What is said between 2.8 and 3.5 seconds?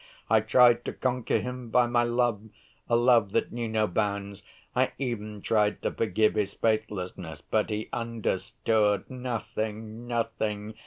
love